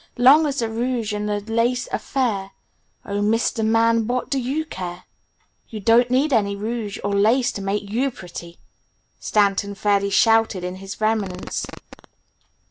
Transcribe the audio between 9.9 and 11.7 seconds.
shouted in his vehemence.